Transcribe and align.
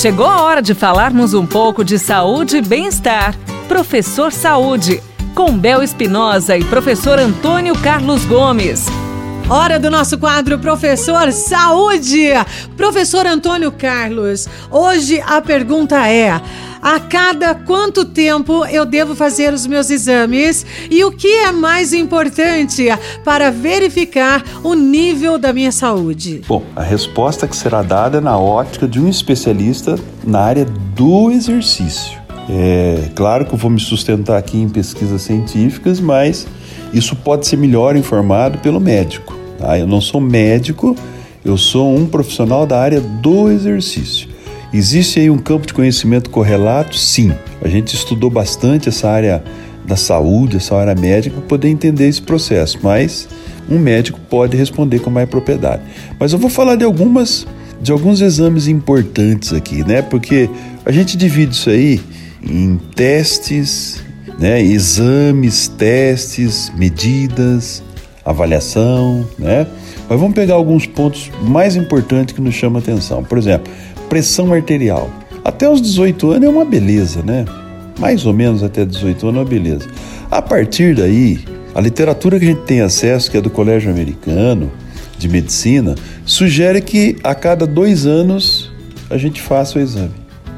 Chegou 0.00 0.26
a 0.26 0.42
hora 0.42 0.62
de 0.62 0.74
falarmos 0.74 1.34
um 1.34 1.44
pouco 1.44 1.84
de 1.84 1.98
saúde 1.98 2.58
e 2.58 2.62
bem-estar. 2.62 3.34
Professor 3.66 4.30
Saúde, 4.30 5.02
com 5.34 5.58
Bel 5.58 5.82
Espinosa 5.82 6.56
e 6.56 6.62
professor 6.62 7.18
Antônio 7.18 7.76
Carlos 7.80 8.24
Gomes. 8.24 8.86
Hora 9.50 9.76
do 9.76 9.90
nosso 9.90 10.16
quadro 10.16 10.56
Professor 10.60 11.32
Saúde. 11.32 12.28
Professor 12.76 13.26
Antônio 13.26 13.72
Carlos, 13.72 14.48
hoje 14.70 15.20
a 15.26 15.42
pergunta 15.42 16.06
é: 16.06 16.40
a 16.82 17.00
cada 17.00 17.54
quanto 17.54 18.04
tempo 18.04 18.64
eu 18.66 18.84
devo 18.84 19.14
fazer 19.14 19.52
os 19.52 19.66
meus 19.66 19.90
exames 19.90 20.64
e 20.90 21.04
o 21.04 21.10
que 21.10 21.28
é 21.28 21.52
mais 21.52 21.92
importante 21.92 22.86
para 23.24 23.50
verificar 23.50 24.44
o 24.62 24.74
nível 24.74 25.38
da 25.38 25.52
minha 25.52 25.72
saúde? 25.72 26.42
Bom, 26.46 26.62
a 26.74 26.82
resposta 26.82 27.46
que 27.46 27.56
será 27.56 27.82
dada 27.82 28.18
é 28.18 28.20
na 28.20 28.38
ótica 28.38 28.86
de 28.86 29.00
um 29.00 29.08
especialista 29.08 29.98
na 30.24 30.40
área 30.40 30.64
do 30.64 31.30
exercício. 31.30 32.18
É 32.50 33.10
claro 33.14 33.44
que 33.44 33.52
eu 33.52 33.58
vou 33.58 33.70
me 33.70 33.80
sustentar 33.80 34.38
aqui 34.38 34.56
em 34.56 34.68
pesquisas 34.68 35.20
científicas, 35.22 36.00
mas 36.00 36.46
isso 36.92 37.14
pode 37.14 37.46
ser 37.46 37.56
melhor 37.56 37.94
informado 37.94 38.58
pelo 38.58 38.80
médico. 38.80 39.36
Tá? 39.58 39.78
Eu 39.78 39.86
não 39.86 40.00
sou 40.00 40.20
médico, 40.20 40.96
eu 41.44 41.58
sou 41.58 41.94
um 41.94 42.06
profissional 42.06 42.66
da 42.66 42.80
área 42.80 43.00
do 43.00 43.50
exercício. 43.50 44.28
Existe 44.72 45.20
aí 45.20 45.30
um 45.30 45.38
campo 45.38 45.66
de 45.66 45.72
conhecimento 45.72 46.28
correlato? 46.30 46.96
Sim. 46.96 47.32
A 47.62 47.68
gente 47.68 47.94
estudou 47.94 48.28
bastante 48.28 48.88
essa 48.88 49.08
área 49.08 49.42
da 49.86 49.96
saúde, 49.96 50.58
essa 50.58 50.76
área 50.76 50.94
médica, 50.94 51.36
para 51.36 51.46
poder 51.46 51.68
entender 51.68 52.06
esse 52.06 52.20
processo, 52.20 52.78
mas 52.82 53.26
um 53.70 53.78
médico 53.78 54.20
pode 54.28 54.56
responder 54.56 54.98
com 54.98 55.10
mais 55.10 55.28
propriedade. 55.28 55.82
Mas 56.20 56.32
eu 56.32 56.38
vou 56.38 56.50
falar 56.50 56.76
de 56.76 56.84
algumas 56.84 57.46
de 57.80 57.92
alguns 57.92 58.20
exames 58.20 58.66
importantes 58.66 59.52
aqui, 59.52 59.86
né? 59.86 60.02
Porque 60.02 60.50
a 60.84 60.90
gente 60.90 61.16
divide 61.16 61.54
isso 61.54 61.70
aí 61.70 62.00
em 62.42 62.76
testes, 62.94 64.02
né? 64.38 64.60
Exames, 64.60 65.68
testes, 65.68 66.72
medidas, 66.76 67.82
avaliação, 68.24 69.24
né? 69.38 69.66
Mas 70.08 70.18
vamos 70.18 70.34
pegar 70.34 70.54
alguns 70.54 70.86
pontos 70.86 71.30
mais 71.42 71.76
importantes 71.76 72.34
que 72.34 72.40
nos 72.40 72.54
chamam 72.54 72.78
a 72.78 72.82
atenção. 72.82 73.22
Por 73.22 73.38
exemplo, 73.38 73.72
pressão 74.08 74.52
arterial. 74.52 75.10
Até 75.44 75.68
os 75.68 75.80
18 75.80 76.32
anos 76.32 76.48
é 76.48 76.50
uma 76.50 76.64
beleza, 76.64 77.22
né? 77.22 77.44
Mais 77.98 78.26
ou 78.26 78.32
menos 78.32 78.62
até 78.62 78.84
18 78.84 79.28
anos 79.28 79.38
é 79.38 79.42
uma 79.42 79.48
beleza. 79.48 79.88
A 80.30 80.42
partir 80.42 80.94
daí, 80.94 81.40
a 81.74 81.80
literatura 81.80 82.38
que 82.38 82.44
a 82.44 82.48
gente 82.48 82.62
tem 82.62 82.80
acesso, 82.80 83.30
que 83.30 83.36
é 83.36 83.40
do 83.40 83.50
Colégio 83.50 83.90
Americano 83.90 84.70
de 85.18 85.28
Medicina, 85.28 85.94
sugere 86.24 86.80
que 86.80 87.16
a 87.22 87.34
cada 87.34 87.66
dois 87.66 88.06
anos 88.06 88.70
a 89.10 89.16
gente 89.16 89.40
faça 89.40 89.78
o 89.78 89.82
exame. 89.82 90.14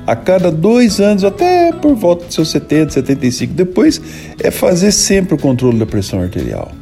A 0.06 0.16
cada 0.16 0.50
dois 0.50 1.00
anos, 1.00 1.24
até 1.24 1.72
por 1.72 1.94
volta 1.94 2.24
dos 2.24 2.34
seus 2.34 2.50
70, 2.50 2.94
75, 2.94 3.54
depois 3.54 4.00
é 4.42 4.50
fazer 4.50 4.92
sempre 4.92 5.34
o 5.34 5.38
controle 5.38 5.78
da 5.78 5.86
pressão 5.86 6.20
arterial. 6.20 6.72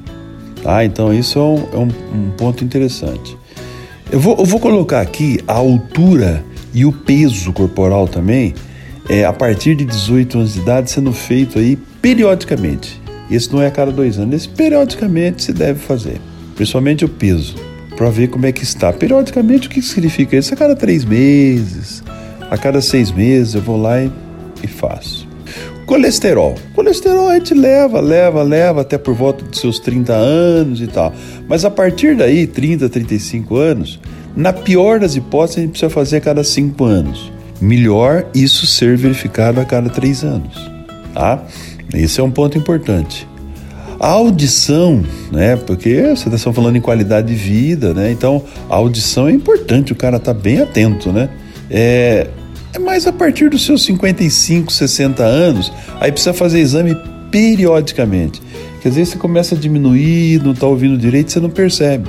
Tá? 0.63 0.85
Então, 0.85 1.13
isso 1.13 1.39
é 1.39 1.43
um, 1.43 1.69
é 1.73 1.77
um, 1.77 1.89
um 2.15 2.31
ponto 2.31 2.65
interessante. 2.65 3.37
Eu 4.11 4.19
vou, 4.19 4.37
eu 4.39 4.45
vou 4.45 4.59
colocar 4.59 5.01
aqui 5.01 5.39
a 5.47 5.55
altura 5.55 6.43
e 6.73 6.85
o 6.85 6.93
peso 6.93 7.53
corporal 7.53 8.07
também, 8.07 8.55
é, 9.09 9.25
a 9.25 9.33
partir 9.33 9.75
de 9.75 9.85
18 9.85 10.39
anos 10.39 10.55
de 10.55 10.61
idade, 10.61 10.91
sendo 10.91 11.13
feito 11.13 11.59
aí 11.59 11.77
periodicamente. 12.01 13.01
Esse 13.31 13.53
não 13.53 13.61
é 13.61 13.67
a 13.67 13.71
cada 13.71 13.93
dois 13.93 14.19
anos, 14.19 14.35
esse 14.35 14.49
periodicamente 14.49 15.43
se 15.43 15.53
deve 15.53 15.79
fazer, 15.79 16.21
principalmente 16.55 17.05
o 17.05 17.09
peso, 17.09 17.55
para 17.97 18.11
ver 18.11 18.29
como 18.29 18.47
é 18.47 18.53
que 18.53 18.63
está. 18.63 18.93
Periodicamente, 18.93 19.69
o 19.69 19.71
que 19.71 19.83
significa 19.83 20.37
isso? 20.37 20.55
A 20.55 20.57
cada 20.57 20.75
três 20.75 21.05
meses, 21.05 22.03
a 22.51 22.57
cada 22.57 22.81
seis 22.81 23.11
meses, 23.11 23.55
eu 23.55 23.61
vou 23.61 23.81
lá 23.81 24.03
e, 24.03 24.11
e 24.63 24.67
faço. 24.67 25.29
Colesterol. 25.89 26.55
Colesterol 26.75 27.31
a 27.31 27.35
gente 27.35 27.55
leva, 27.55 27.99
leva, 27.99 28.43
leva 28.43 28.83
até 28.83 28.99
por 28.99 29.15
volta 29.15 29.43
dos 29.43 29.59
seus 29.59 29.79
30 29.79 30.13
anos 30.13 30.83
e 30.83 30.87
tal. 30.87 31.15
Mas 31.49 31.65
a 31.65 31.71
partir 31.71 32.15
daí, 32.15 32.47
30, 32.47 32.91
35 32.91 33.57
anos, 33.57 33.99
na 34.39 34.53
pior 34.53 35.01
das 35.01 35.17
hipóteses, 35.17 35.59
a 35.59 35.61
gente 35.63 35.71
precisa 35.73 35.91
fazer 35.91 36.19
a 36.19 36.21
cada 36.21 36.45
5 36.45 36.85
anos. 36.85 37.33
Melhor 37.61 38.25
isso 38.33 38.69
ser 38.69 38.97
verificado 38.97 39.61
a 39.61 39.65
cada 39.65 39.91
3 39.91 40.23
anos. 40.23 40.55
Tá? 41.13 41.43
Esse 41.93 42.21
é 42.21 42.23
um 42.23 42.31
ponto 42.31 42.57
importante. 42.57 43.27
A 43.99 44.07
audição, 44.07 45.05
né? 45.33 45.57
Porque 45.57 46.15
você 46.15 46.29
está 46.29 46.53
falando 46.53 46.77
em 46.77 46.81
qualidade 46.81 47.27
de 47.27 47.35
vida, 47.35 47.93
né? 47.93 48.13
Então 48.13 48.45
a 48.71 48.77
audição 48.77 49.27
é 49.27 49.33
importante, 49.33 49.93
o 49.93 49.97
cara 49.97 50.21
tá 50.21 50.33
bem 50.33 50.61
atento, 50.61 51.11
né? 51.11 51.29
É, 51.69 52.29
é 52.73 52.79
mais 52.79 53.09
a 53.09 53.13
partir 53.13 53.51
dos 53.51 53.67
seus 53.67 53.85
55, 53.85 54.73
60 54.73 55.25
anos, 55.25 55.73
aí 55.99 56.13
precisa 56.13 56.33
fazer 56.33 56.61
exame 56.61 56.97
periodicamente. 57.33 58.41
Que 58.81 58.87
às 58.87 58.95
vezes 58.95 59.15
você 59.15 59.19
começa 59.19 59.57
a 59.57 59.59
diminuir, 59.59 60.41
não 60.45 60.53
está 60.53 60.69
ouvindo 60.69 60.97
direito, 60.97 61.33
você 61.33 61.41
não 61.41 61.51
percebe, 61.51 62.09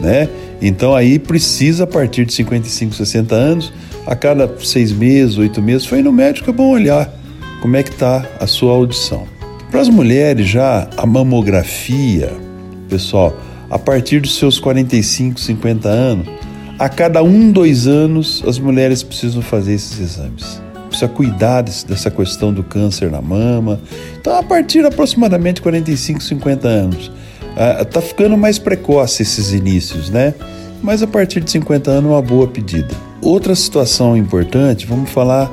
né? 0.00 0.28
Então 0.66 0.94
aí 0.94 1.18
precisa, 1.18 1.84
a 1.84 1.86
partir 1.86 2.24
de 2.24 2.32
55, 2.32 2.94
60 2.94 3.34
anos, 3.34 3.70
a 4.06 4.16
cada 4.16 4.50
seis 4.60 4.92
meses, 4.92 5.36
oito 5.36 5.60
meses, 5.60 5.84
foi 5.84 6.02
no 6.02 6.10
médico, 6.10 6.48
é 6.48 6.52
bom 6.54 6.70
olhar 6.70 7.12
como 7.60 7.76
é 7.76 7.82
que 7.82 7.90
está 7.90 8.26
a 8.40 8.46
sua 8.46 8.72
audição. 8.72 9.26
Para 9.70 9.82
as 9.82 9.90
mulheres 9.90 10.48
já, 10.48 10.88
a 10.96 11.04
mamografia, 11.04 12.32
pessoal, 12.88 13.36
a 13.68 13.78
partir 13.78 14.20
dos 14.20 14.38
seus 14.38 14.58
45, 14.58 15.38
50 15.38 15.86
anos, 15.86 16.28
a 16.78 16.88
cada 16.88 17.22
um, 17.22 17.52
dois 17.52 17.86
anos, 17.86 18.42
as 18.46 18.58
mulheres 18.58 19.02
precisam 19.02 19.42
fazer 19.42 19.74
esses 19.74 20.00
exames. 20.00 20.62
Precisa 20.88 21.08
cuidar 21.08 21.60
dessa 21.62 22.10
questão 22.10 22.54
do 22.54 22.62
câncer 22.62 23.10
na 23.10 23.20
mama. 23.20 23.78
Então, 24.18 24.34
a 24.34 24.42
partir 24.42 24.80
de 24.80 24.86
aproximadamente 24.86 25.60
45, 25.60 26.22
50 26.22 26.68
anos, 26.68 27.10
está 27.80 28.00
ficando 28.00 28.36
mais 28.36 28.58
precoce 28.58 29.22
esses 29.22 29.52
inícios, 29.52 30.10
né? 30.10 30.34
Mas 30.82 31.02
a 31.02 31.06
partir 31.06 31.40
de 31.40 31.50
50 31.50 31.90
anos, 31.90 32.10
uma 32.10 32.22
boa 32.22 32.46
pedida. 32.46 32.94
Outra 33.22 33.54
situação 33.54 34.16
importante, 34.16 34.86
vamos 34.86 35.10
falar 35.10 35.50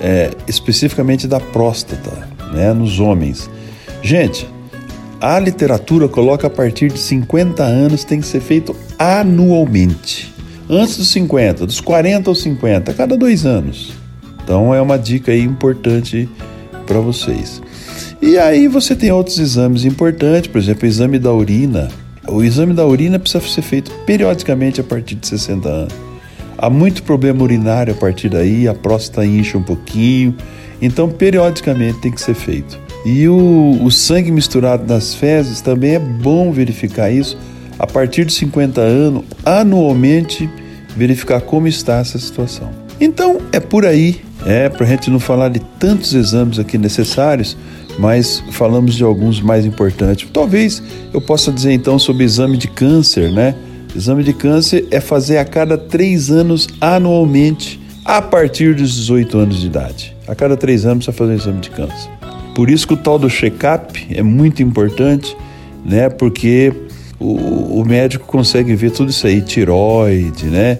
é, 0.00 0.30
especificamente 0.48 1.28
da 1.28 1.38
próstata, 1.38 2.10
né, 2.52 2.72
nos 2.72 2.98
homens. 2.98 3.48
Gente, 4.02 4.48
a 5.20 5.38
literatura 5.38 6.08
coloca 6.08 6.48
a 6.48 6.50
partir 6.50 6.90
de 6.90 6.98
50 6.98 7.62
anos 7.62 8.02
tem 8.02 8.20
que 8.20 8.26
ser 8.26 8.40
feito 8.40 8.74
anualmente 8.98 10.32
antes 10.68 10.96
dos 10.96 11.08
50, 11.08 11.66
dos 11.66 11.80
40 11.80 12.30
aos 12.30 12.42
50, 12.42 12.90
a 12.90 12.94
cada 12.94 13.16
dois 13.16 13.46
anos. 13.46 13.92
Então 14.42 14.74
é 14.74 14.80
uma 14.80 14.98
dica 14.98 15.30
aí 15.30 15.42
importante 15.42 16.28
para 16.86 16.98
vocês. 16.98 17.62
E 18.22 18.38
aí 18.38 18.68
você 18.68 18.94
tem 18.94 19.10
outros 19.10 19.40
exames 19.40 19.84
importantes, 19.84 20.46
por 20.46 20.58
exemplo, 20.58 20.84
o 20.84 20.86
exame 20.88 21.18
da 21.18 21.32
urina. 21.32 21.88
O 22.28 22.44
exame 22.44 22.72
da 22.72 22.86
urina 22.86 23.18
precisa 23.18 23.44
ser 23.48 23.62
feito 23.62 23.90
periodicamente 24.06 24.80
a 24.80 24.84
partir 24.84 25.16
de 25.16 25.26
60 25.26 25.68
anos. 25.68 25.94
Há 26.56 26.70
muito 26.70 27.02
problema 27.02 27.42
urinário 27.42 27.92
a 27.92 27.96
partir 27.96 28.28
daí, 28.28 28.68
a 28.68 28.74
próstata 28.74 29.26
incha 29.26 29.58
um 29.58 29.62
pouquinho, 29.62 30.36
então 30.80 31.08
periodicamente 31.08 31.98
tem 31.98 32.12
que 32.12 32.20
ser 32.20 32.34
feito. 32.34 32.78
E 33.04 33.26
o, 33.26 33.80
o 33.82 33.90
sangue 33.90 34.30
misturado 34.30 34.86
nas 34.86 35.12
fezes 35.12 35.60
também 35.60 35.96
é 35.96 35.98
bom 35.98 36.52
verificar 36.52 37.10
isso 37.10 37.36
a 37.76 37.88
partir 37.88 38.24
de 38.24 38.32
50 38.34 38.80
anos, 38.80 39.24
anualmente 39.44 40.48
verificar 40.96 41.40
como 41.40 41.66
está 41.66 41.98
essa 41.98 42.20
situação. 42.20 42.81
Então 43.00 43.38
é 43.52 43.60
por 43.60 43.84
aí, 43.84 44.20
é 44.44 44.68
para 44.68 44.86
a 44.86 44.88
gente 44.88 45.10
não 45.10 45.20
falar 45.20 45.48
de 45.48 45.60
tantos 45.78 46.14
exames 46.14 46.58
aqui 46.58 46.78
necessários, 46.78 47.56
mas 47.98 48.42
falamos 48.52 48.94
de 48.94 49.04
alguns 49.04 49.40
mais 49.40 49.64
importantes. 49.66 50.28
Talvez 50.32 50.82
eu 51.12 51.20
possa 51.20 51.52
dizer 51.52 51.72
então 51.72 51.98
sobre 51.98 52.24
exame 52.24 52.56
de 52.56 52.68
câncer, 52.68 53.30
né? 53.32 53.54
Exame 53.94 54.24
de 54.24 54.32
câncer 54.32 54.86
é 54.90 55.00
fazer 55.00 55.38
a 55.38 55.44
cada 55.44 55.76
três 55.76 56.30
anos 56.30 56.68
anualmente, 56.80 57.80
a 58.04 58.22
partir 58.22 58.74
dos 58.74 58.94
18 58.94 59.38
anos 59.38 59.60
de 59.60 59.66
idade. 59.66 60.16
A 60.26 60.34
cada 60.34 60.56
três 60.56 60.86
anos 60.86 61.04
precisa 61.04 61.16
fazer 61.16 61.32
um 61.32 61.36
exame 61.36 61.60
de 61.60 61.70
câncer. 61.70 62.10
Por 62.54 62.70
isso 62.70 62.86
que 62.86 62.94
o 62.94 62.96
tal 62.96 63.18
do 63.18 63.28
check-up 63.28 64.06
é 64.10 64.22
muito 64.22 64.62
importante, 64.62 65.36
né? 65.84 66.08
Porque 66.08 66.72
o, 67.18 67.80
o 67.80 67.84
médico 67.84 68.26
consegue 68.26 68.74
ver 68.74 68.90
tudo 68.90 69.10
isso 69.10 69.26
aí, 69.26 69.40
tiroide, 69.40 70.46
né? 70.46 70.78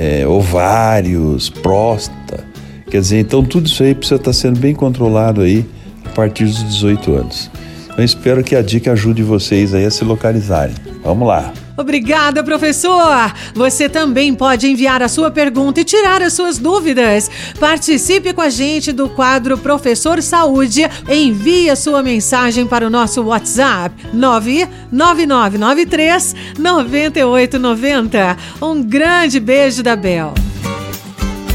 É, 0.00 0.24
ovários, 0.24 1.50
próstata. 1.50 2.46
Quer 2.88 3.00
dizer, 3.00 3.18
então 3.18 3.42
tudo 3.42 3.66
isso 3.66 3.82
aí 3.82 3.96
precisa 3.96 4.14
estar 4.14 4.32
sendo 4.32 4.60
bem 4.60 4.72
controlado 4.72 5.40
aí 5.40 5.66
a 6.04 6.10
partir 6.10 6.44
dos 6.44 6.62
18 6.62 7.14
anos. 7.14 7.50
Então 7.90 8.04
espero 8.04 8.44
que 8.44 8.54
a 8.54 8.62
dica 8.62 8.92
ajude 8.92 9.24
vocês 9.24 9.74
aí 9.74 9.84
a 9.84 9.90
se 9.90 10.04
localizarem. 10.04 10.76
Vamos 11.02 11.26
lá! 11.26 11.52
Obrigada, 11.78 12.42
professor! 12.42 13.32
Você 13.54 13.88
também 13.88 14.34
pode 14.34 14.66
enviar 14.66 15.00
a 15.00 15.08
sua 15.08 15.30
pergunta 15.30 15.80
e 15.80 15.84
tirar 15.84 16.20
as 16.20 16.32
suas 16.32 16.58
dúvidas. 16.58 17.30
Participe 17.60 18.32
com 18.32 18.40
a 18.40 18.50
gente 18.50 18.90
do 18.90 19.08
quadro 19.08 19.56
Professor 19.56 20.20
Saúde. 20.20 20.82
Envie 21.08 21.70
a 21.70 21.76
sua 21.76 22.02
mensagem 22.02 22.66
para 22.66 22.84
o 22.84 22.90
nosso 22.90 23.22
WhatsApp 23.22 23.94
99993 24.12 26.34
9890. 26.58 28.36
Um 28.60 28.82
grande 28.82 29.38
beijo 29.38 29.80
da 29.80 29.94
Bel. 29.94 30.34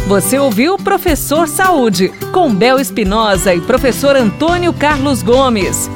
Você 0.07 0.39
ouviu 0.39 0.77
Professor 0.77 1.49
Saúde, 1.49 2.13
com 2.31 2.55
Bel 2.55 2.79
Espinosa 2.79 3.53
e 3.53 3.59
professor 3.59 4.15
Antônio 4.15 4.71
Carlos 4.71 5.21
Gomes. 5.21 5.89